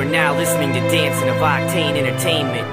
[0.00, 2.66] listening to Dancing of Octane Entertainment.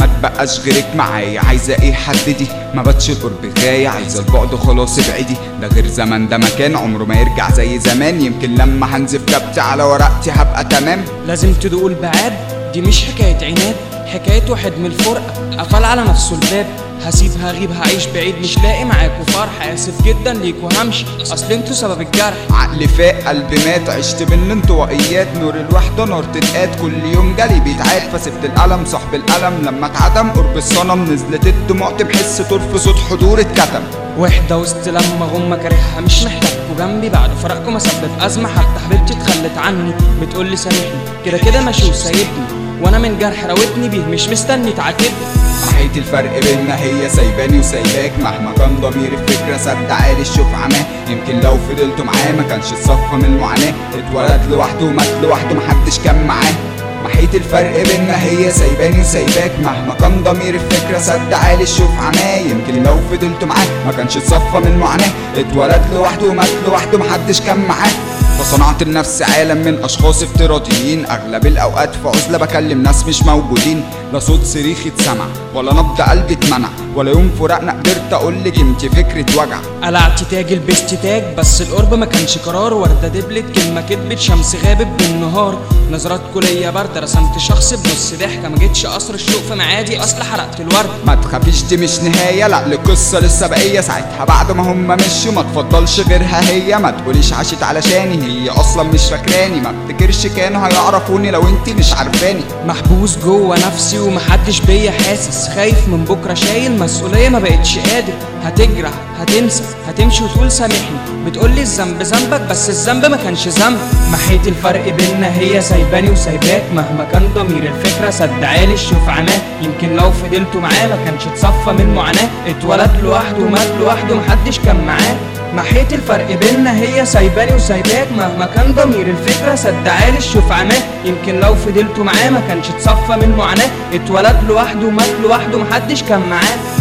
[0.00, 5.36] ما تبقاش غيرك معايا عايزة إيه حددي؟ ما باتش القرب غاية عايزة البعد خلاص ابعدي.
[5.60, 8.20] ده غير زمن ده مكان عمره ما يرجع زي زمان.
[8.20, 11.04] يمكن لما هنزف كبتي على ورقتي هبقى تمام.
[11.26, 12.32] لازم تدوق البعاد
[12.72, 13.76] دي مش حكاية عناد.
[14.06, 16.66] حكاية واحد من الفرقة قفل على نفسه الباب.
[17.04, 19.66] هسيب هغيب هعيش بعيد مش لاقي معاكوا فرح.
[19.66, 22.34] آسف جدا ليكوا همشي أصل أنتوا سبب الجرح.
[22.50, 26.80] عقلي فاق قلبي مات عشت بين الانطوائيات نور الوحدة نار تتقاد.
[26.82, 28.02] كل يوم جالي بيتعاد.
[28.02, 29.64] فسبت الألم صاحب الألم.
[29.64, 31.12] لما اتعدم قرب الصنم.
[31.12, 33.82] نزلت الدموع تحس طرف صوت حضور اتكتم.
[34.18, 37.08] وحدة وسط لما غمة كارهها مش محتاجكوا جنبي.
[37.08, 38.48] بعد فراقكم اسبب أزمة.
[38.48, 39.92] حتى حبيبتي اتخلت عني.
[40.22, 41.00] بتقولي سامحني.
[41.26, 42.46] كده كده ماشي وسايبني
[42.82, 44.04] وأنا من جرح راوتني بيه.
[44.06, 45.43] مش مستني تعاتبني.
[45.72, 50.84] محيط الفرق بينا هي سايباني وسايباك مهما كان ضميري الفكرة سد عالي الشوف عماه.
[51.08, 53.74] يمكن لو فضلت معاه ما كانش اتصفى من المعاناة.
[53.94, 56.73] اتولد لوحده ومات لوحده محدش كان معاه.
[57.04, 59.52] محيط الفرق بينا هي سايباني وسايباك.
[59.62, 64.58] مهما كان ضمير الفكرة سد عالي الشوف عماه يمكن لو فضلت معاه ما كانش اتصفى
[64.58, 67.90] من المعاناة اتولد لوحده ومات لوحده محدش كان معاه
[68.38, 71.06] فصنعت لنفسي عالم من أشخاص افتراضيين.
[71.06, 73.84] أغلب الأوقات في عزلة بكلم ناس مش موجودين.
[74.12, 78.86] لا صوت صريخ اتسمع ولا نبض قلبي اتمنع ولا يوم فراقنا قدرت أقول لك انت
[78.86, 79.58] فكرة وجع.
[79.84, 82.74] قلعت تاج لبست تاج بس القرب ما كانش قرار.
[82.74, 85.58] وردة دبلت كلمة كدبت شمس غابت بالنهار.
[85.90, 88.48] نظرات كلية باردة رسمت شخص بنص ضحكة.
[88.48, 90.90] ما جيتش قصر الشوق في معادي أصل حرقت الورد.
[91.06, 95.42] ما تخافيش دي مش نهاية لا القصة لسه بقيه ساعتها بعد ما هم مشوا ما
[95.42, 96.78] تفضلش غيرها هي.
[96.78, 99.60] ما تقوليش عاشت علشاني هي أصلا مش فاكراني.
[99.60, 102.40] ما افتكرش كانوا هيعرفوني لو انت مش عارفاني.
[102.66, 105.48] محبوس جوه نفسي ومحدش بيا حاسس.
[105.48, 108.12] خايف من بكرة شايل مسؤوليه ما بقتش قادر.
[108.44, 108.90] هتجرح
[109.20, 110.96] هتنسى هتمشي وتقول سامحني.
[111.26, 113.78] بتقولي الذنب ذنبك بس الذنب ما كانش ذنب.
[114.12, 116.62] محيط الفرق بينا هي سايباني وسايباك.
[116.74, 121.72] مهما كان ضمير الفكرة سد عالي الشوف عماه يمكن لو فضلتوا معاه ما كانش اتصفى
[121.78, 122.28] من معاناة.
[122.46, 125.16] اتولد لوحده ومات لوحده محدش كان معاه.
[125.56, 128.08] محيط الفرق بينا هي سايباني وسايباك.
[128.16, 133.16] مهما كان ضمير الفكرة سد عالي الشوف عماه يمكن لو فضلتوا معاه ما كانش اتصفى
[133.22, 133.70] من معاناة.
[133.92, 136.73] اتولد لوحده ومات لوحده محدش كان معاه.